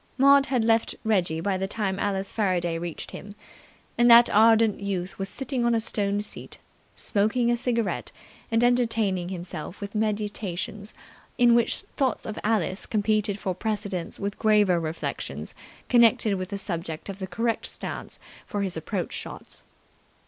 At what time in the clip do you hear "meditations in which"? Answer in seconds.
9.93-11.81